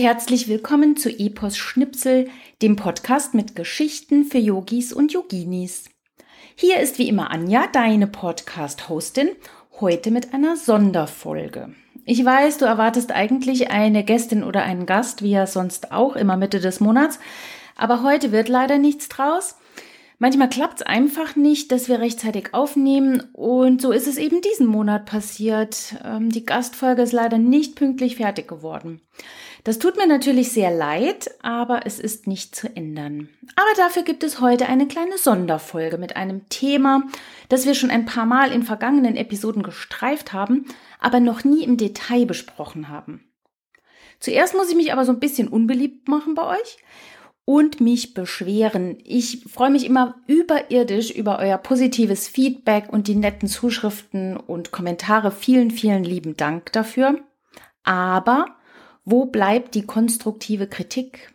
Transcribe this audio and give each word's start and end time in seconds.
Herzlich 0.00 0.48
willkommen 0.48 0.96
zu 0.96 1.10
Epos 1.10 1.58
Schnipsel, 1.58 2.30
dem 2.62 2.74
Podcast 2.74 3.34
mit 3.34 3.54
Geschichten 3.54 4.24
für 4.24 4.38
Yogis 4.38 4.94
und 4.94 5.12
Yoginis. 5.12 5.90
Hier 6.54 6.80
ist 6.80 6.98
wie 6.98 7.06
immer 7.06 7.30
Anja, 7.30 7.66
deine 7.66 8.06
Podcast-Hostin, 8.06 9.28
heute 9.78 10.10
mit 10.10 10.32
einer 10.32 10.56
Sonderfolge. 10.56 11.74
Ich 12.06 12.24
weiß, 12.24 12.56
du 12.56 12.64
erwartest 12.64 13.12
eigentlich 13.12 13.70
eine 13.70 14.02
Gästin 14.02 14.42
oder 14.42 14.62
einen 14.62 14.86
Gast, 14.86 15.20
wie 15.20 15.32
ja 15.32 15.46
sonst 15.46 15.92
auch 15.92 16.16
immer 16.16 16.38
Mitte 16.38 16.60
des 16.60 16.80
Monats, 16.80 17.20
aber 17.76 18.02
heute 18.02 18.32
wird 18.32 18.48
leider 18.48 18.78
nichts 18.78 19.10
draus. 19.10 19.56
Manchmal 20.18 20.48
klappt 20.48 20.80
es 20.80 20.86
einfach 20.86 21.36
nicht, 21.36 21.72
dass 21.72 21.88
wir 21.88 22.00
rechtzeitig 22.00 22.54
aufnehmen 22.54 23.22
und 23.34 23.82
so 23.82 23.92
ist 23.92 24.06
es 24.06 24.16
eben 24.16 24.40
diesen 24.40 24.66
Monat 24.66 25.04
passiert. 25.04 25.96
Ähm, 26.04 26.30
die 26.30 26.44
Gastfolge 26.46 27.02
ist 27.02 27.12
leider 27.12 27.36
nicht 27.36 27.74
pünktlich 27.74 28.16
fertig 28.16 28.48
geworden. 28.48 29.02
Das 29.64 29.78
tut 29.78 29.96
mir 29.96 30.06
natürlich 30.06 30.52
sehr 30.52 30.70
leid, 30.70 31.30
aber 31.42 31.84
es 31.84 31.98
ist 31.98 32.26
nicht 32.26 32.54
zu 32.54 32.74
ändern. 32.74 33.28
Aber 33.56 33.68
dafür 33.76 34.02
gibt 34.02 34.24
es 34.24 34.40
heute 34.40 34.66
eine 34.66 34.86
kleine 34.88 35.18
Sonderfolge 35.18 35.98
mit 35.98 36.16
einem 36.16 36.48
Thema, 36.48 37.02
das 37.48 37.66
wir 37.66 37.74
schon 37.74 37.90
ein 37.90 38.06
paar 38.06 38.26
Mal 38.26 38.52
in 38.52 38.62
vergangenen 38.62 39.16
Episoden 39.16 39.62
gestreift 39.62 40.32
haben, 40.32 40.66
aber 40.98 41.20
noch 41.20 41.44
nie 41.44 41.62
im 41.62 41.76
Detail 41.76 42.24
besprochen 42.24 42.88
haben. 42.88 43.24
Zuerst 44.18 44.54
muss 44.54 44.70
ich 44.70 44.76
mich 44.76 44.92
aber 44.92 45.04
so 45.04 45.12
ein 45.12 45.20
bisschen 45.20 45.48
unbeliebt 45.48 46.08
machen 46.08 46.34
bei 46.34 46.46
euch 46.46 46.78
und 47.44 47.80
mich 47.80 48.14
beschweren. 48.14 48.98
Ich 49.04 49.44
freue 49.50 49.70
mich 49.70 49.84
immer 49.84 50.20
überirdisch 50.26 51.10
über 51.10 51.38
euer 51.38 51.58
positives 51.58 52.28
Feedback 52.28 52.92
und 52.92 53.08
die 53.08 53.16
netten 53.16 53.48
Zuschriften 53.48 54.36
und 54.36 54.70
Kommentare. 54.70 55.30
Vielen, 55.30 55.70
vielen 55.70 56.04
lieben 56.04 56.36
Dank 56.36 56.72
dafür. 56.72 57.18
Aber 57.82 58.46
wo 59.04 59.26
bleibt 59.26 59.74
die 59.74 59.86
konstruktive 59.86 60.66
Kritik? 60.66 61.32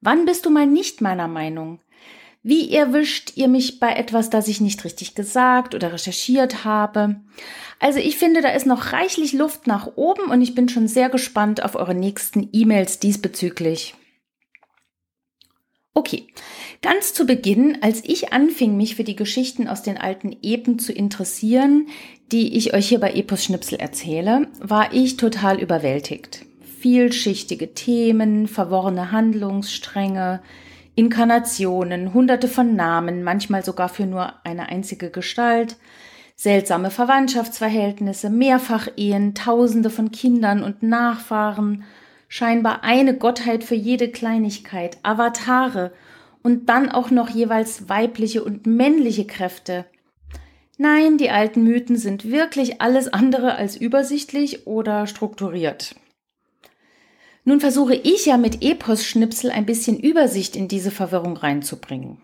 Wann 0.00 0.24
bist 0.24 0.46
du 0.46 0.50
mal 0.50 0.66
nicht 0.66 1.00
meiner 1.00 1.28
Meinung? 1.28 1.80
Wie 2.42 2.72
erwischt 2.72 3.32
ihr 3.36 3.48
mich 3.48 3.80
bei 3.80 3.92
etwas, 3.92 4.30
das 4.30 4.48
ich 4.48 4.62
nicht 4.62 4.82
richtig 4.84 5.14
gesagt 5.14 5.74
oder 5.74 5.92
recherchiert 5.92 6.64
habe? 6.64 7.16
Also 7.78 7.98
ich 7.98 8.16
finde, 8.16 8.40
da 8.40 8.48
ist 8.48 8.66
noch 8.66 8.92
reichlich 8.92 9.34
Luft 9.34 9.66
nach 9.66 9.96
oben 9.96 10.30
und 10.30 10.40
ich 10.40 10.54
bin 10.54 10.68
schon 10.68 10.88
sehr 10.88 11.10
gespannt 11.10 11.62
auf 11.62 11.74
eure 11.74 11.94
nächsten 11.94 12.48
E-Mails 12.52 12.98
diesbezüglich. 12.98 13.94
Okay, 15.92 16.28
ganz 16.80 17.12
zu 17.12 17.26
Beginn, 17.26 17.82
als 17.82 18.02
ich 18.04 18.32
anfing, 18.32 18.76
mich 18.76 18.96
für 18.96 19.04
die 19.04 19.16
Geschichten 19.16 19.68
aus 19.68 19.82
den 19.82 19.98
alten 19.98 20.34
Epen 20.40 20.78
zu 20.78 20.92
interessieren, 20.94 21.88
die 22.32 22.56
ich 22.56 22.72
euch 22.72 22.88
hier 22.88 23.00
bei 23.00 23.12
Epos 23.12 23.44
Schnipsel 23.44 23.78
erzähle, 23.78 24.48
war 24.60 24.94
ich 24.94 25.18
total 25.18 25.60
überwältigt 25.60 26.46
vielschichtige 26.80 27.74
Themen, 27.74 28.48
verworrene 28.48 29.12
Handlungsstränge, 29.12 30.40
Inkarnationen, 30.94 32.14
hunderte 32.14 32.48
von 32.48 32.74
Namen, 32.74 33.22
manchmal 33.22 33.64
sogar 33.64 33.90
für 33.90 34.06
nur 34.06 34.32
eine 34.44 34.70
einzige 34.70 35.10
Gestalt, 35.10 35.76
seltsame 36.36 36.90
Verwandtschaftsverhältnisse, 36.90 38.30
Mehrfachehen, 38.30 39.34
Tausende 39.34 39.90
von 39.90 40.10
Kindern 40.10 40.62
und 40.62 40.82
Nachfahren, 40.82 41.84
scheinbar 42.28 42.82
eine 42.82 43.14
Gottheit 43.14 43.62
für 43.62 43.74
jede 43.74 44.08
Kleinigkeit, 44.08 44.98
Avatare 45.02 45.92
und 46.42 46.70
dann 46.70 46.90
auch 46.90 47.10
noch 47.10 47.28
jeweils 47.28 47.90
weibliche 47.90 48.42
und 48.42 48.66
männliche 48.66 49.26
Kräfte. 49.26 49.84
Nein, 50.78 51.18
die 51.18 51.28
alten 51.28 51.62
Mythen 51.62 51.96
sind 51.96 52.30
wirklich 52.30 52.80
alles 52.80 53.12
andere 53.12 53.56
als 53.56 53.76
übersichtlich 53.76 54.66
oder 54.66 55.06
strukturiert. 55.06 55.94
Nun 57.50 57.58
versuche 57.58 57.96
ich 57.96 58.26
ja 58.26 58.36
mit 58.36 58.62
Epos-Schnipsel 58.62 59.50
ein 59.50 59.66
bisschen 59.66 59.98
Übersicht 59.98 60.54
in 60.54 60.68
diese 60.68 60.92
Verwirrung 60.92 61.36
reinzubringen. 61.36 62.18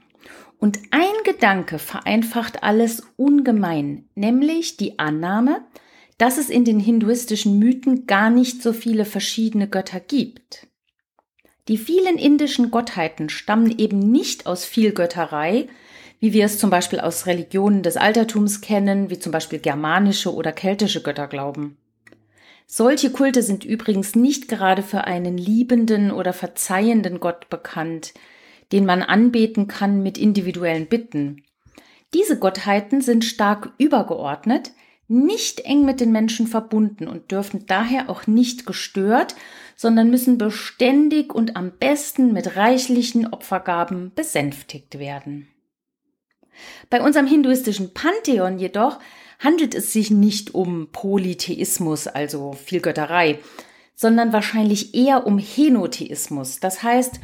Und 0.61 0.79
ein 0.93 1.15
Gedanke 1.25 1.81
vereinfacht 1.81 2.63
alles 2.63 3.03
ungemein, 3.17 4.09
nämlich 4.15 4.77
die 4.77 5.01
Annahme, 5.01 5.67
dass 6.17 6.39
es 6.39 6.49
in 6.49 6.65
den 6.65 6.79
hinduistischen 6.79 7.59
Mythen 7.59 8.07
gar 8.07 8.31
nicht 8.31 8.63
so 8.63 8.73
viele 8.73 9.05
verschiedene 9.05 9.67
Götter 9.67 9.99
gibt. 9.99 10.69
Die 11.67 11.77
vielen 11.77 12.19
indischen 12.19 12.71
Gottheiten 12.71 13.29
stammen 13.29 13.77
eben 13.77 13.99
nicht 13.99 14.47
aus 14.47 14.65
Vielgötterei, 14.65 15.67
wie 16.21 16.35
wir 16.35 16.45
es 16.45 16.61
zum 16.61 16.71
Beispiel 16.71 17.01
aus 17.01 17.27
Religionen 17.27 17.83
des 17.83 17.97
Altertums 17.97 18.61
kennen, 18.61 19.11
wie 19.11 19.19
zum 19.19 19.33
Beispiel 19.33 19.59
germanische 19.59 20.33
oder 20.33 20.53
keltische 20.53 21.03
Götter 21.03 21.27
glauben. 21.27 21.79
Solche 22.67 23.11
Kulte 23.11 23.43
sind 23.43 23.65
übrigens 23.65 24.17
nicht 24.17 24.49
gerade 24.49 24.83
für 24.83 25.05
einen 25.05 25.39
liebenden 25.39 26.11
oder 26.11 26.33
verzeihenden 26.33 27.21
Gott 27.21 27.49
bekannt, 27.49 28.13
den 28.73 28.85
man 28.85 29.03
anbeten 29.03 29.69
kann 29.69 30.03
mit 30.03 30.19
individuellen 30.19 30.87
Bitten. 30.87 31.45
Diese 32.13 32.39
Gottheiten 32.39 33.01
sind 33.01 33.25
stark 33.25 33.73
übergeordnet, 33.79 34.73
nicht 35.09 35.61
eng 35.61 35.85
mit 35.85 36.01
den 36.01 36.11
Menschen 36.11 36.49
verbunden 36.49 37.07
und 37.07 37.31
dürfen 37.31 37.67
daher 37.67 38.11
auch 38.11 38.27
nicht 38.27 38.67
gestört, 38.67 39.37
sondern 39.77 40.11
müssen 40.11 40.37
beständig 40.37 41.33
und 41.33 41.55
am 41.55 41.71
besten 41.79 42.33
mit 42.33 42.57
reichlichen 42.57 43.33
Opfergaben 43.33 44.13
besänftigt 44.15 44.99
werden. 44.99 45.49
Bei 46.91 47.03
unserem 47.03 47.27
hinduistischen 47.27 47.93
Pantheon 47.95 48.59
jedoch 48.59 48.99
handelt 49.39 49.75
es 49.75 49.93
sich 49.93 50.11
nicht 50.11 50.55
um 50.55 50.89
Polytheismus, 50.93 52.07
also 52.07 52.53
Vielgötterei, 52.53 53.39
sondern 53.95 54.33
wahrscheinlich 54.33 54.95
eher 54.95 55.27
um 55.27 55.39
Henotheismus. 55.39 56.61
Das 56.61 56.83
heißt, 56.83 57.21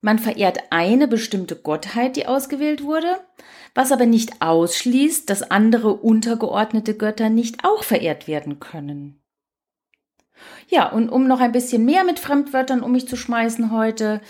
man 0.00 0.18
verehrt 0.18 0.58
eine 0.70 1.08
bestimmte 1.08 1.56
Gottheit, 1.56 2.16
die 2.16 2.26
ausgewählt 2.26 2.82
wurde, 2.82 3.20
was 3.74 3.92
aber 3.92 4.06
nicht 4.06 4.40
ausschließt, 4.40 5.28
dass 5.28 5.50
andere 5.50 5.94
untergeordnete 5.94 6.96
Götter 6.96 7.28
nicht 7.28 7.64
auch 7.64 7.82
verehrt 7.82 8.26
werden 8.26 8.60
können. 8.60 9.20
Ja, 10.68 10.90
und 10.90 11.10
um 11.10 11.26
noch 11.26 11.40
ein 11.40 11.52
bisschen 11.52 11.84
mehr 11.84 12.04
mit 12.04 12.18
Fremdwörtern 12.18 12.82
um 12.82 12.92
mich 12.92 13.08
zu 13.08 13.16
schmeißen 13.16 13.70
heute, 13.70 14.22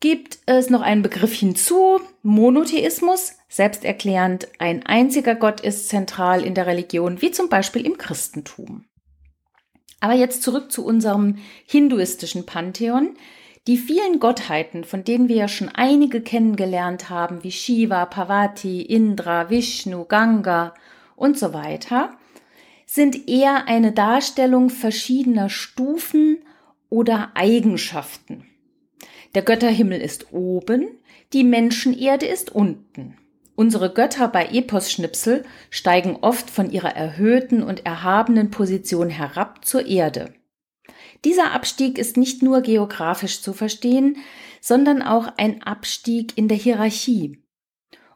gibt 0.00 0.38
es 0.46 0.70
noch 0.70 0.82
einen 0.82 1.02
Begriff 1.02 1.34
hinzu, 1.34 2.00
Monotheismus, 2.22 3.36
selbsterklärend, 3.48 4.48
ein 4.58 4.86
einziger 4.86 5.34
Gott 5.34 5.60
ist 5.60 5.88
zentral 5.88 6.44
in 6.44 6.54
der 6.54 6.66
Religion, 6.66 7.20
wie 7.20 7.30
zum 7.30 7.48
Beispiel 7.48 7.84
im 7.84 7.98
Christentum. 7.98 8.84
Aber 10.00 10.14
jetzt 10.14 10.42
zurück 10.42 10.70
zu 10.70 10.84
unserem 10.84 11.38
hinduistischen 11.66 12.46
Pantheon. 12.46 13.14
Die 13.66 13.76
vielen 13.76 14.20
Gottheiten, 14.20 14.84
von 14.84 15.04
denen 15.04 15.28
wir 15.28 15.36
ja 15.36 15.48
schon 15.48 15.68
einige 15.68 16.20
kennengelernt 16.20 17.10
haben, 17.10 17.42
wie 17.42 17.50
Shiva, 17.50 18.06
Parvati, 18.06 18.80
Indra, 18.82 19.50
Vishnu, 19.50 20.04
Ganga 20.04 20.74
und 21.16 21.38
so 21.38 21.52
weiter, 21.52 22.16
sind 22.86 23.28
eher 23.28 23.66
eine 23.66 23.92
Darstellung 23.92 24.70
verschiedener 24.70 25.50
Stufen 25.50 26.38
oder 26.88 27.32
Eigenschaften. 27.34 28.47
Der 29.34 29.42
Götterhimmel 29.42 30.00
ist 30.00 30.32
oben, 30.32 30.88
die 31.32 31.44
Menschenerde 31.44 32.26
ist 32.26 32.54
unten. 32.54 33.16
Unsere 33.54 33.92
Götter 33.92 34.28
bei 34.28 34.46
Epos-Schnipsel 34.52 35.44
steigen 35.68 36.18
oft 36.20 36.48
von 36.48 36.70
ihrer 36.70 36.94
erhöhten 36.94 37.62
und 37.62 37.84
erhabenen 37.84 38.50
Position 38.50 39.10
herab 39.10 39.64
zur 39.64 39.84
Erde. 39.86 40.32
Dieser 41.24 41.52
Abstieg 41.52 41.98
ist 41.98 42.16
nicht 42.16 42.42
nur 42.42 42.60
geografisch 42.60 43.42
zu 43.42 43.52
verstehen, 43.52 44.18
sondern 44.60 45.02
auch 45.02 45.32
ein 45.36 45.62
Abstieg 45.62 46.38
in 46.38 46.48
der 46.48 46.56
Hierarchie. 46.56 47.42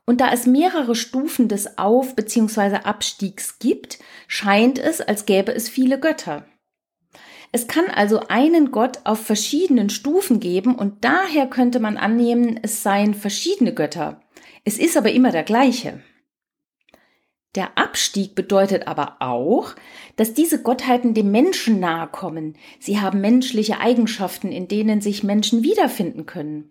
Und 0.04 0.20
da 0.20 0.32
es 0.32 0.46
mehrere 0.46 0.94
Stufen 0.94 1.48
des 1.48 1.78
Auf- 1.78 2.14
bzw. 2.14 2.76
Abstiegs 2.84 3.58
gibt, 3.58 3.98
scheint 4.28 4.78
es, 4.78 5.00
als 5.00 5.26
gäbe 5.26 5.52
es 5.52 5.68
viele 5.68 5.98
Götter. 5.98 6.46
Es 7.54 7.66
kann 7.66 7.84
also 7.86 8.20
einen 8.28 8.72
Gott 8.72 9.00
auf 9.04 9.20
verschiedenen 9.20 9.90
Stufen 9.90 10.40
geben 10.40 10.74
und 10.74 11.04
daher 11.04 11.46
könnte 11.46 11.80
man 11.80 11.98
annehmen, 11.98 12.58
es 12.62 12.82
seien 12.82 13.12
verschiedene 13.12 13.74
Götter. 13.74 14.22
Es 14.64 14.78
ist 14.78 14.96
aber 14.96 15.12
immer 15.12 15.32
der 15.32 15.42
gleiche. 15.42 16.00
Der 17.54 17.76
Abstieg 17.76 18.34
bedeutet 18.34 18.86
aber 18.86 19.16
auch, 19.20 19.74
dass 20.16 20.32
diese 20.32 20.62
Gottheiten 20.62 21.12
dem 21.12 21.30
Menschen 21.30 21.80
nahe 21.80 22.06
kommen. 22.06 22.56
Sie 22.80 22.98
haben 22.98 23.20
menschliche 23.20 23.78
Eigenschaften, 23.78 24.50
in 24.50 24.68
denen 24.68 25.02
sich 25.02 25.22
Menschen 25.22 25.62
wiederfinden 25.62 26.24
können. 26.24 26.70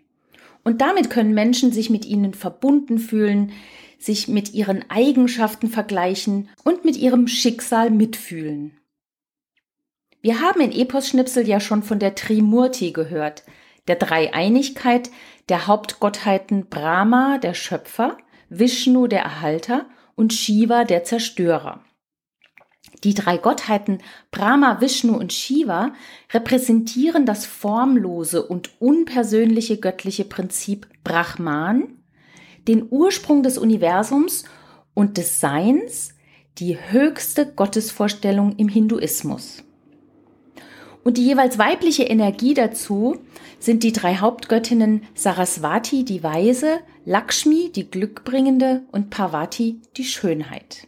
Und 0.63 0.81
damit 0.81 1.11
können 1.11 1.35
Menschen 1.35 1.71
sich 1.71 1.91
mit 1.91 2.05
ihnen 2.05 2.33
verbunden 2.33 2.97
fühlen, 2.97 3.51
sich 3.99 4.27
mit 4.27 4.55
ihren 4.55 4.89
Eigenschaften 4.89 5.69
vergleichen 5.69 6.49
und 6.63 6.83
mit 6.85 6.97
ihrem 6.97 7.27
Schicksal 7.27 7.91
mitfühlen. 7.91 8.80
Wir 10.21 10.39
haben 10.39 10.61
in 10.61 10.71
Epos-Schnipsel 10.71 11.47
ja 11.47 11.59
schon 11.59 11.81
von 11.81 11.97
der 11.97 12.13
Trimurti 12.13 12.91
gehört, 12.91 13.43
der 13.87 13.95
Dreieinigkeit 13.95 15.09
der 15.49 15.65
Hauptgottheiten 15.65 16.67
Brahma, 16.67 17.39
der 17.39 17.55
Schöpfer, 17.55 18.17
Vishnu, 18.47 19.07
der 19.07 19.21
Erhalter 19.21 19.87
und 20.15 20.31
Shiva, 20.33 20.83
der 20.83 21.03
Zerstörer. 21.03 21.83
Die 23.03 23.15
drei 23.15 23.37
Gottheiten 23.37 23.99
Brahma, 24.29 24.79
Vishnu 24.79 25.17
und 25.17 25.33
Shiva 25.33 25.93
repräsentieren 26.31 27.25
das 27.25 27.47
formlose 27.47 28.45
und 28.45 28.79
unpersönliche 28.79 29.77
göttliche 29.77 30.25
Prinzip 30.25 30.87
Brahman, 31.03 31.97
den 32.67 32.85
Ursprung 32.89 33.41
des 33.41 33.57
Universums 33.57 34.43
und 34.93 35.17
des 35.17 35.39
Seins, 35.39 36.13
die 36.59 36.77
höchste 36.77 37.51
Gottesvorstellung 37.51 38.55
im 38.57 38.67
Hinduismus. 38.67 39.63
Und 41.03 41.17
die 41.17 41.25
jeweils 41.25 41.57
weibliche 41.57 42.03
Energie 42.03 42.53
dazu 42.53 43.17
sind 43.59 43.83
die 43.83 43.91
drei 43.91 44.15
Hauptgöttinnen 44.15 45.03
Saraswati, 45.15 46.05
die 46.05 46.23
Weise, 46.23 46.79
Lakshmi, 47.05 47.71
die 47.73 47.89
Glückbringende 47.89 48.83
und 48.91 49.09
Parvati, 49.09 49.81
die 49.97 50.03
Schönheit. 50.03 50.87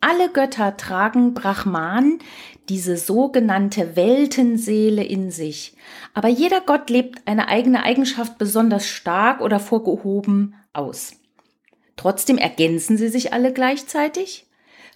Alle 0.00 0.30
Götter 0.30 0.76
tragen 0.76 1.32
Brahman, 1.32 2.18
diese 2.68 2.96
sogenannte 2.96 3.94
Weltenseele 3.94 5.04
in 5.04 5.30
sich. 5.30 5.76
Aber 6.12 6.28
jeder 6.28 6.60
Gott 6.60 6.90
lebt 6.90 7.22
eine 7.26 7.48
eigene 7.48 7.84
Eigenschaft 7.84 8.36
besonders 8.36 8.86
stark 8.86 9.40
oder 9.40 9.60
vorgehoben 9.60 10.54
aus. 10.72 11.12
Trotzdem 11.96 12.36
ergänzen 12.36 12.96
sie 12.96 13.08
sich 13.08 13.32
alle 13.32 13.52
gleichzeitig, 13.52 14.46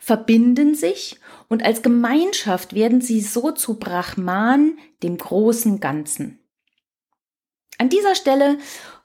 verbinden 0.06 0.76
sich 0.76 1.18
und 1.48 1.64
als 1.64 1.82
Gemeinschaft 1.82 2.76
werden 2.76 3.00
sie 3.00 3.20
so 3.20 3.50
zu 3.50 3.76
Brahman, 3.76 4.78
dem 5.02 5.18
großen 5.18 5.80
Ganzen. 5.80 6.38
An 7.78 7.88
dieser 7.88 8.14
Stelle 8.14 8.58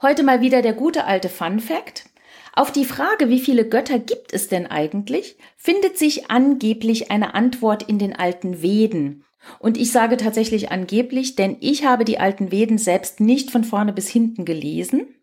heute 0.04 0.22
mal 0.22 0.42
wieder 0.42 0.62
der 0.62 0.74
gute 0.74 1.06
alte 1.06 1.28
Fun 1.28 1.60
Fact. 1.60 2.06
Auf 2.54 2.72
die 2.72 2.86
Frage, 2.86 3.30
wie 3.30 3.40
viele 3.40 3.68
Götter 3.68 3.98
gibt 3.98 4.32
es 4.32 4.48
denn 4.48 4.68
eigentlich, 4.68 5.38
findet 5.58 5.98
sich 5.98 6.30
angeblich 6.30 7.10
eine 7.10 7.34
Antwort 7.34 7.82
in 7.82 7.98
den 7.98 8.16
alten 8.16 8.62
Veden. 8.62 9.24
Und 9.58 9.80
ich 9.80 9.92
sage 9.92 10.18
tatsächlich 10.18 10.70
angeblich, 10.70 11.36
denn 11.36 11.58
ich 11.62 11.84
habe 11.84 12.06
die 12.06 12.20
alten 12.20 12.52
Veden 12.52 12.78
selbst 12.78 13.20
nicht 13.20 13.50
von 13.50 13.64
vorne 13.64 13.92
bis 13.92 14.08
hinten 14.08 14.46
gelesen. 14.46 15.16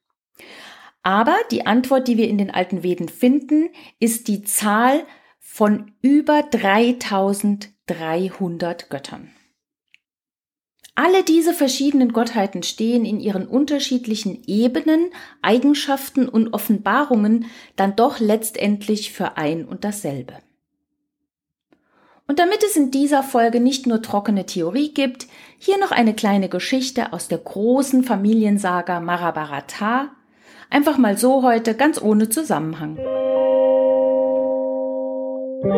Aber 1.04 1.36
die 1.52 1.66
Antwort, 1.66 2.08
die 2.08 2.16
wir 2.16 2.26
in 2.26 2.36
den 2.36 2.50
alten 2.50 2.82
Veden 2.82 3.08
finden, 3.08 3.68
ist 4.00 4.26
die 4.26 4.42
Zahl 4.42 5.04
von 5.50 5.90
über 6.02 6.44
3300 6.44 8.90
Göttern. 8.90 9.30
Alle 10.94 11.24
diese 11.24 11.52
verschiedenen 11.52 12.12
Gottheiten 12.12 12.62
stehen 12.62 13.04
in 13.04 13.18
ihren 13.18 13.48
unterschiedlichen 13.48 14.44
Ebenen, 14.46 15.10
Eigenschaften 15.42 16.28
und 16.28 16.54
Offenbarungen 16.54 17.46
dann 17.74 17.96
doch 17.96 18.20
letztendlich 18.20 19.10
für 19.10 19.36
ein 19.36 19.64
und 19.64 19.82
dasselbe. 19.82 20.34
Und 22.28 22.38
damit 22.38 22.62
es 22.62 22.76
in 22.76 22.92
dieser 22.92 23.24
Folge 23.24 23.58
nicht 23.58 23.88
nur 23.88 24.00
trockene 24.00 24.46
Theorie 24.46 24.94
gibt, 24.94 25.26
hier 25.58 25.78
noch 25.78 25.90
eine 25.90 26.14
kleine 26.14 26.48
Geschichte 26.48 27.12
aus 27.12 27.26
der 27.26 27.38
großen 27.38 28.04
Familiensaga 28.04 29.00
Mahabharata, 29.00 30.12
einfach 30.70 30.98
mal 30.98 31.18
so 31.18 31.42
heute 31.42 31.74
ganz 31.74 32.00
ohne 32.00 32.28
Zusammenhang. 32.28 32.96
Der 35.60 35.72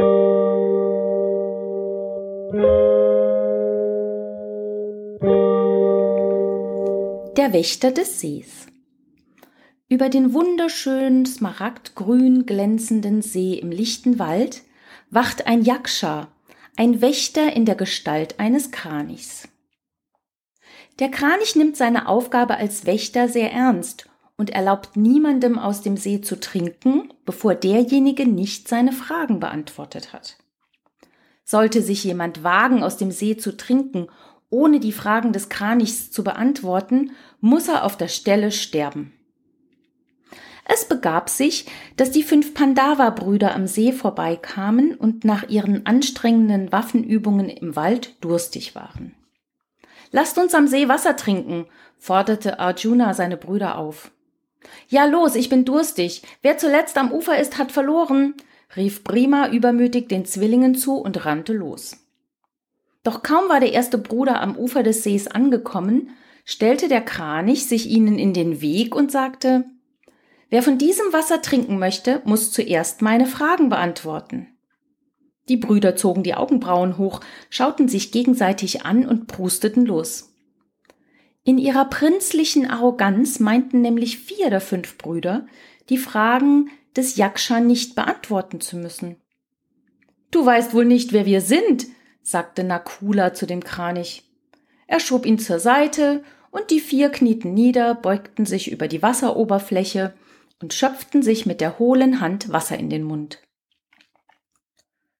Wächter 7.54 7.90
des 7.90 8.20
Sees. 8.20 8.66
Über 9.88 10.10
den 10.10 10.34
wunderschönen 10.34 11.24
smaragdgrün 11.24 12.44
glänzenden 12.44 13.22
See 13.22 13.54
im 13.54 13.70
lichten 13.70 14.18
Wald 14.18 14.64
wacht 15.08 15.46
ein 15.46 15.62
Yaksha, 15.62 16.28
ein 16.76 17.00
Wächter 17.00 17.54
in 17.54 17.64
der 17.64 17.76
Gestalt 17.76 18.38
eines 18.38 18.72
Kranichs. 18.72 19.48
Der 20.98 21.10
Kranich 21.10 21.56
nimmt 21.56 21.78
seine 21.78 22.06
Aufgabe 22.06 22.58
als 22.58 22.84
Wächter 22.84 23.30
sehr 23.30 23.50
ernst 23.50 24.09
und 24.40 24.50
erlaubt 24.50 24.96
niemandem 24.96 25.58
aus 25.58 25.82
dem 25.82 25.96
See 25.96 26.20
zu 26.20 26.40
trinken, 26.40 27.12
bevor 27.24 27.54
derjenige 27.54 28.26
nicht 28.26 28.66
seine 28.66 28.90
Fragen 28.90 29.38
beantwortet 29.38 30.12
hat. 30.12 30.38
Sollte 31.44 31.82
sich 31.82 32.02
jemand 32.02 32.42
wagen, 32.42 32.82
aus 32.82 32.96
dem 32.96 33.12
See 33.12 33.36
zu 33.36 33.56
trinken 33.56 34.08
ohne 34.50 34.80
die 34.80 34.92
Fragen 34.92 35.32
des 35.32 35.48
Kranichs 35.48 36.10
zu 36.10 36.24
beantworten, 36.24 37.12
muss 37.40 37.68
er 37.68 37.84
auf 37.84 37.96
der 37.96 38.08
Stelle 38.08 38.50
sterben. 38.50 39.12
Es 40.64 40.84
begab 40.86 41.28
sich, 41.28 41.66
dass 41.96 42.10
die 42.10 42.22
fünf 42.22 42.54
Pandava-Brüder 42.54 43.54
am 43.54 43.66
See 43.66 43.92
vorbeikamen 43.92 44.94
und 44.94 45.24
nach 45.24 45.48
ihren 45.48 45.86
anstrengenden 45.86 46.70
Waffenübungen 46.70 47.48
im 47.48 47.74
Wald 47.74 48.14
durstig 48.20 48.74
waren. 48.74 49.14
Lasst 50.12 50.38
uns 50.38 50.54
am 50.54 50.66
See 50.66 50.88
Wasser 50.88 51.16
trinken, 51.16 51.66
forderte 51.98 52.58
Arjuna 52.58 53.14
seine 53.14 53.36
Brüder 53.36 53.78
auf. 53.78 54.10
Ja, 54.88 55.04
los, 55.04 55.34
ich 55.34 55.48
bin 55.48 55.64
durstig. 55.64 56.22
Wer 56.42 56.58
zuletzt 56.58 56.96
am 56.98 57.12
Ufer 57.12 57.38
ist, 57.38 57.58
hat 57.58 57.72
verloren, 57.72 58.34
rief 58.76 59.04
Brima 59.04 59.48
übermütig 59.48 60.08
den 60.08 60.24
Zwillingen 60.24 60.74
zu 60.74 60.96
und 60.96 61.24
rannte 61.24 61.52
los. 61.52 61.96
Doch 63.02 63.22
kaum 63.22 63.48
war 63.48 63.60
der 63.60 63.72
erste 63.72 63.98
Bruder 63.98 64.40
am 64.40 64.56
Ufer 64.56 64.82
des 64.82 65.02
Sees 65.02 65.26
angekommen, 65.26 66.10
stellte 66.44 66.88
der 66.88 67.00
Kranich 67.00 67.66
sich 67.66 67.88
ihnen 67.88 68.18
in 68.18 68.34
den 68.34 68.60
Weg 68.60 68.94
und 68.94 69.10
sagte, 69.10 69.64
Wer 70.50 70.62
von 70.64 70.78
diesem 70.78 71.12
Wasser 71.12 71.42
trinken 71.42 71.78
möchte, 71.78 72.22
muss 72.24 72.50
zuerst 72.50 73.02
meine 73.02 73.26
Fragen 73.26 73.68
beantworten. 73.68 74.48
Die 75.48 75.56
Brüder 75.56 75.94
zogen 75.96 76.24
die 76.24 76.34
Augenbrauen 76.34 76.98
hoch, 76.98 77.20
schauten 77.50 77.88
sich 77.88 78.10
gegenseitig 78.10 78.84
an 78.84 79.06
und 79.06 79.28
prusteten 79.28 79.86
los. 79.86 80.29
In 81.44 81.58
ihrer 81.58 81.86
prinzlichen 81.86 82.68
Arroganz 82.68 83.40
meinten 83.40 83.80
nämlich 83.80 84.18
vier 84.18 84.50
der 84.50 84.60
fünf 84.60 84.98
Brüder, 84.98 85.46
die 85.88 85.98
Fragen 85.98 86.70
des 86.96 87.16
Yaksha 87.16 87.60
nicht 87.60 87.94
beantworten 87.94 88.60
zu 88.60 88.76
müssen. 88.76 89.16
Du 90.30 90.44
weißt 90.44 90.74
wohl 90.74 90.84
nicht, 90.84 91.12
wer 91.12 91.26
wir 91.26 91.40
sind, 91.40 91.86
sagte 92.22 92.62
Nakula 92.62 93.34
zu 93.34 93.46
dem 93.46 93.64
Kranich. 93.64 94.24
Er 94.86 95.00
schob 95.00 95.26
ihn 95.26 95.38
zur 95.38 95.58
Seite, 95.58 96.22
und 96.50 96.70
die 96.70 96.80
vier 96.80 97.10
knieten 97.10 97.54
nieder, 97.54 97.94
beugten 97.94 98.44
sich 98.44 98.72
über 98.72 98.88
die 98.88 99.02
Wasseroberfläche 99.02 100.14
und 100.60 100.74
schöpften 100.74 101.22
sich 101.22 101.46
mit 101.46 101.60
der 101.60 101.78
hohlen 101.78 102.20
Hand 102.20 102.52
Wasser 102.52 102.76
in 102.76 102.90
den 102.90 103.04
Mund. 103.04 103.40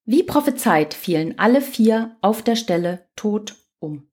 Wie 0.05 0.25
prophezeit 0.25 0.93
fielen 0.93 1.39
alle 1.39 1.61
vier 1.61 2.17
auf 2.21 2.43
der 2.43 2.57
Stelle 2.57 3.09
tot 3.15 3.55
um. 3.79 4.10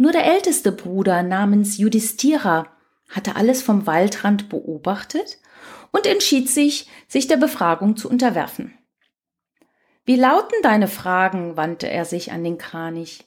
Nur 0.00 0.12
der 0.12 0.24
älteste 0.24 0.72
Bruder 0.72 1.22
namens 1.22 1.76
Judistira 1.76 2.68
hatte 3.10 3.36
alles 3.36 3.60
vom 3.60 3.86
Waldrand 3.86 4.48
beobachtet 4.48 5.36
und 5.92 6.06
entschied 6.06 6.48
sich, 6.48 6.88
sich 7.06 7.26
der 7.26 7.36
Befragung 7.36 7.98
zu 7.98 8.08
unterwerfen. 8.08 8.72
Wie 10.06 10.16
lauten 10.16 10.56
deine 10.62 10.88
Fragen? 10.88 11.58
wandte 11.58 11.90
er 11.90 12.06
sich 12.06 12.32
an 12.32 12.42
den 12.42 12.56
Kranich. 12.56 13.26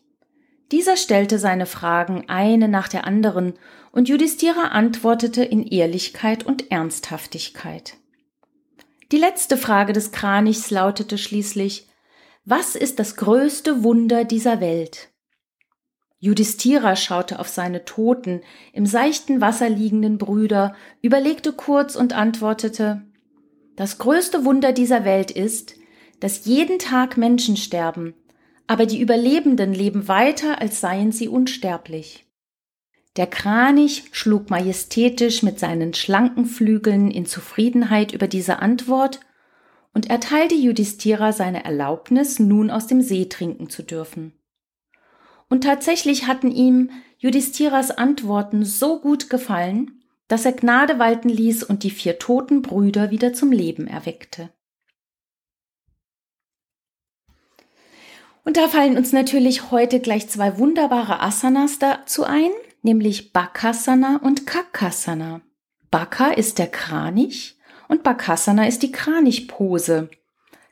Dieser 0.71 0.97
stellte 0.97 1.37
seine 1.37 1.67
Fragen 1.67 2.27
eine 2.27 2.67
nach 2.67 2.87
der 2.87 3.05
anderen, 3.05 3.53
und 3.91 4.09
Judistira 4.09 4.69
antwortete 4.69 5.43
in 5.43 5.67
Ehrlichkeit 5.67 6.43
und 6.43 6.71
Ernsthaftigkeit. 6.71 7.97
Die 9.11 9.17
letzte 9.17 9.57
Frage 9.57 9.93
des 9.93 10.11
Kranichs 10.11 10.71
lautete 10.71 11.19
schließlich 11.19 11.87
Was 12.45 12.73
ist 12.73 12.97
das 12.97 13.15
größte 13.15 13.83
Wunder 13.83 14.25
dieser 14.25 14.59
Welt? 14.59 15.12
Judistira 16.23 16.95
schaute 16.95 17.37
auf 17.37 17.49
seine 17.49 17.83
toten, 17.83 18.43
im 18.71 18.85
seichten 18.85 19.41
Wasser 19.41 19.67
liegenden 19.67 20.17
Brüder, 20.17 20.73
überlegte 21.01 21.51
kurz 21.51 21.97
und 21.97 22.13
antwortete 22.13 23.01
Das 23.75 23.97
größte 23.97 24.45
Wunder 24.45 24.71
dieser 24.71 25.03
Welt 25.03 25.31
ist, 25.31 25.75
dass 26.21 26.45
jeden 26.45 26.79
Tag 26.79 27.17
Menschen 27.17 27.57
sterben, 27.57 28.13
aber 28.67 28.85
die 28.85 29.01
Überlebenden 29.01 29.73
leben 29.73 30.07
weiter, 30.07 30.61
als 30.61 30.79
seien 30.79 31.11
sie 31.11 31.27
unsterblich. 31.27 32.25
Der 33.17 33.27
Kranich 33.27 34.05
schlug 34.13 34.49
majestätisch 34.49 35.43
mit 35.43 35.59
seinen 35.59 35.93
schlanken 35.93 36.45
Flügeln 36.45 37.11
in 37.11 37.25
Zufriedenheit 37.25 38.13
über 38.13 38.29
diese 38.29 38.59
Antwort 38.59 39.19
und 39.93 40.09
erteilte 40.09 40.55
Yudhishthira 40.55 41.33
seine 41.33 41.65
Erlaubnis, 41.65 42.39
nun 42.39 42.71
aus 42.71 42.87
dem 42.87 43.01
See 43.01 43.25
trinken 43.25 43.69
zu 43.69 43.83
dürfen. 43.83 44.31
Und 45.49 45.63
tatsächlich 45.63 46.27
hatten 46.27 46.51
ihm 46.51 46.89
Yudhishtiras 47.17 47.91
Antworten 47.91 48.65
so 48.65 48.99
gut 48.99 49.29
gefallen, 49.29 50.03
dass 50.27 50.45
er 50.45 50.53
Gnade 50.53 50.99
walten 50.99 51.29
ließ 51.29 51.63
und 51.63 51.83
die 51.83 51.91
vier 51.91 52.19
toten 52.19 52.61
Brüder 52.61 53.11
wieder 53.11 53.33
zum 53.33 53.51
Leben 53.51 53.87
erweckte. 53.87 54.49
Und 58.43 58.57
da 58.57 58.67
fallen 58.67 58.97
uns 58.97 59.13
natürlich 59.13 59.71
heute 59.71 59.99
gleich 59.99 60.27
zwei 60.27 60.57
wunderbare 60.57 61.21
Asanas 61.21 61.79
dazu 61.79 62.25
ein, 62.25 62.51
nämlich 62.81 63.31
Bakasana 63.31 64.19
und 64.21 64.45
Kakasana. 64.45 65.41
Baka 65.91 66.31
ist 66.31 66.57
der 66.57 66.67
Kranich 66.67 67.57
und 67.87 68.03
Bakasana 68.03 68.67
ist 68.67 68.83
die 68.83 68.91
Kranichpose. 68.91 70.09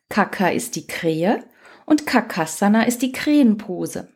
Kaka 0.09 0.49
ist 0.49 0.75
die 0.75 0.87
Krähe 0.87 1.45
und 1.85 2.05
Kakasana 2.05 2.83
ist 2.83 3.01
die 3.01 3.13
Krähenpose. 3.13 4.09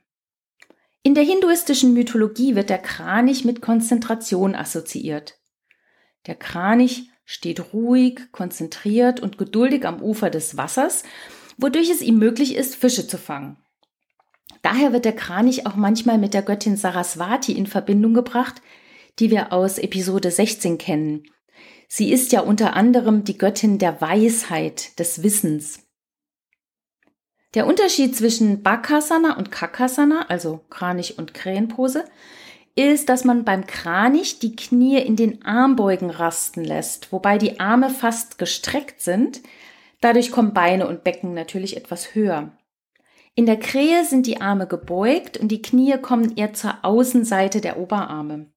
In 1.05 1.13
der 1.13 1.23
hinduistischen 1.23 1.93
Mythologie 1.93 2.55
wird 2.55 2.71
der 2.71 2.79
Kranich 2.79 3.45
mit 3.45 3.61
Konzentration 3.61 4.55
assoziiert. 4.55 5.35
Der 6.25 6.33
Kranich 6.33 7.11
steht 7.25 7.73
ruhig, 7.73 8.31
konzentriert 8.31 9.19
und 9.19 9.37
geduldig 9.37 9.85
am 9.85 10.01
Ufer 10.01 10.31
des 10.31 10.57
Wassers, 10.57 11.03
wodurch 11.57 11.91
es 11.91 12.01
ihm 12.01 12.17
möglich 12.17 12.55
ist, 12.55 12.75
Fische 12.75 13.05
zu 13.05 13.19
fangen. 13.19 13.57
Daher 14.63 14.93
wird 14.93 15.05
der 15.05 15.15
Kranich 15.15 15.67
auch 15.67 15.75
manchmal 15.75 16.17
mit 16.17 16.33
der 16.33 16.41
Göttin 16.41 16.75
Saraswati 16.75 17.51
in 17.51 17.67
Verbindung 17.67 18.15
gebracht, 18.15 18.63
die 19.19 19.29
wir 19.29 19.53
aus 19.53 19.77
Episode 19.77 20.31
16 20.31 20.79
kennen. 20.79 21.25
Sie 21.87 22.11
ist 22.11 22.31
ja 22.31 22.39
unter 22.39 22.75
anderem 22.75 23.23
die 23.23 23.37
Göttin 23.37 23.77
der 23.77 24.01
Weisheit, 24.01 24.97
des 24.97 25.21
Wissens. 25.21 25.84
Der 27.55 27.65
Unterschied 27.67 28.13
zwischen 28.13 28.63
Bakasana 28.63 29.37
und 29.37 29.49
Kakasana, 29.49 30.25
also 30.27 30.59
Kranich 30.69 31.17
und 31.17 31.33
Krähenpose, 31.33 32.03
ist, 32.75 33.07
dass 33.07 33.23
man 33.23 33.45
beim 33.45 33.65
Kranich 33.65 34.39
die 34.39 34.57
Knie 34.57 34.99
in 34.99 35.15
den 35.15 35.45
Armbeugen 35.45 36.09
rasten 36.09 36.65
lässt, 36.65 37.13
wobei 37.13 37.37
die 37.37 37.61
Arme 37.61 37.89
fast 37.89 38.37
gestreckt 38.37 38.99
sind. 38.99 39.41
Dadurch 40.01 40.31
kommen 40.31 40.53
Beine 40.53 40.85
und 40.85 41.05
Becken 41.05 41.33
natürlich 41.33 41.77
etwas 41.77 42.13
höher. 42.13 42.51
In 43.35 43.45
der 43.45 43.57
Krähe 43.57 44.03
sind 44.03 44.27
die 44.27 44.41
Arme 44.41 44.67
gebeugt 44.67 45.37
und 45.37 45.47
die 45.47 45.61
Knie 45.61 45.97
kommen 46.01 46.35
eher 46.35 46.53
zur 46.53 46.83
Außenseite 46.83 47.61
der 47.61 47.79
Oberarme. 47.79 48.47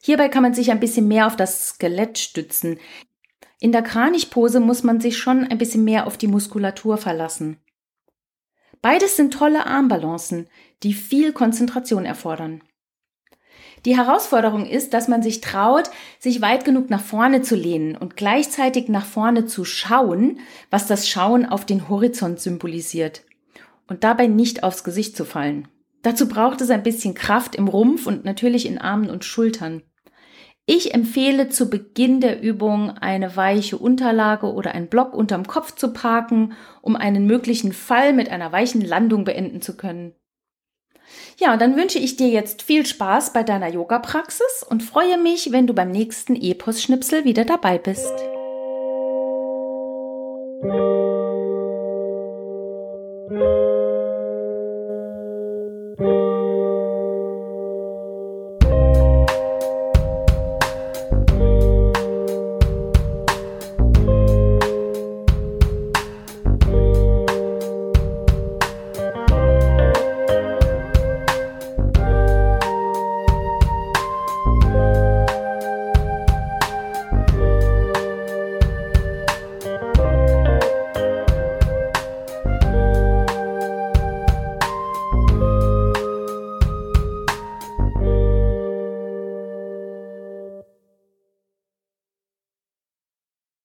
Hierbei 0.00 0.28
kann 0.28 0.44
man 0.44 0.54
sich 0.54 0.70
ein 0.70 0.80
bisschen 0.80 1.08
mehr 1.08 1.26
auf 1.26 1.34
das 1.34 1.70
Skelett 1.70 2.18
stützen. 2.18 2.78
In 3.58 3.72
der 3.72 3.82
Kranichpose 3.82 4.60
muss 4.60 4.84
man 4.84 5.00
sich 5.00 5.18
schon 5.18 5.44
ein 5.44 5.58
bisschen 5.58 5.84
mehr 5.84 6.06
auf 6.06 6.16
die 6.16 6.28
Muskulatur 6.28 6.98
verlassen. 6.98 7.61
Beides 8.82 9.16
sind 9.16 9.32
tolle 9.32 9.66
Armbalancen, 9.66 10.48
die 10.82 10.92
viel 10.92 11.32
Konzentration 11.32 12.04
erfordern. 12.04 12.62
Die 13.84 13.96
Herausforderung 13.96 14.66
ist, 14.66 14.92
dass 14.92 15.08
man 15.08 15.22
sich 15.22 15.40
traut, 15.40 15.90
sich 16.18 16.40
weit 16.40 16.64
genug 16.64 16.90
nach 16.90 17.00
vorne 17.00 17.42
zu 17.42 17.56
lehnen 17.56 17.96
und 17.96 18.16
gleichzeitig 18.16 18.88
nach 18.88 19.06
vorne 19.06 19.46
zu 19.46 19.64
schauen, 19.64 20.40
was 20.70 20.86
das 20.86 21.08
Schauen 21.08 21.46
auf 21.46 21.64
den 21.64 21.88
Horizont 21.88 22.40
symbolisiert. 22.40 23.22
Und 23.88 24.04
dabei 24.04 24.26
nicht 24.26 24.62
aufs 24.62 24.84
Gesicht 24.84 25.16
zu 25.16 25.24
fallen. 25.24 25.68
Dazu 26.02 26.28
braucht 26.28 26.60
es 26.60 26.70
ein 26.70 26.82
bisschen 26.82 27.14
Kraft 27.14 27.54
im 27.54 27.68
Rumpf 27.68 28.06
und 28.06 28.24
natürlich 28.24 28.66
in 28.66 28.78
Armen 28.78 29.10
und 29.10 29.24
Schultern. 29.24 29.82
Ich 30.64 30.94
empfehle 30.94 31.48
zu 31.48 31.68
Beginn 31.68 32.20
der 32.20 32.40
Übung 32.40 32.90
eine 32.90 33.36
weiche 33.36 33.76
Unterlage 33.76 34.52
oder 34.52 34.74
ein 34.74 34.88
Block 34.88 35.12
unterm 35.12 35.46
Kopf 35.46 35.74
zu 35.74 35.92
parken, 35.92 36.52
um 36.80 36.94
einen 36.94 37.26
möglichen 37.26 37.72
Fall 37.72 38.12
mit 38.12 38.30
einer 38.30 38.52
weichen 38.52 38.80
Landung 38.80 39.24
beenden 39.24 39.60
zu 39.60 39.76
können. 39.76 40.14
Ja, 41.36 41.52
und 41.52 41.60
dann 41.60 41.76
wünsche 41.76 41.98
ich 41.98 42.16
dir 42.16 42.28
jetzt 42.28 42.62
viel 42.62 42.86
Spaß 42.86 43.32
bei 43.32 43.42
deiner 43.42 43.68
Yoga-Praxis 43.68 44.64
und 44.68 44.84
freue 44.84 45.18
mich, 45.18 45.50
wenn 45.50 45.66
du 45.66 45.74
beim 45.74 45.90
nächsten 45.90 46.36
Epos-Schnipsel 46.36 47.24
wieder 47.24 47.44
dabei 47.44 47.78
bist. 47.78 48.14